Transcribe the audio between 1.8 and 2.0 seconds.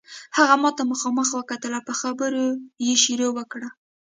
په